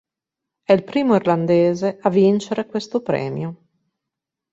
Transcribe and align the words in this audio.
È 0.63 0.71
il 0.73 0.83
primo 0.83 1.13
irlandese 1.13 1.99
a 2.01 2.09
vincere 2.09 2.65
questo 2.65 3.03
premio. 3.03 3.65